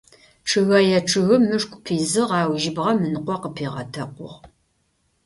Чъыгэе 0.47 0.99
чъыгым 1.09 1.43
мышкӏу 1.49 1.79
пизыгъ, 1.85 2.31
ау 2.39 2.51
жьыбгъэм 2.61 2.99
ыныкъо 3.07 3.35
къыпигъэтэкъугъ. 3.41 4.35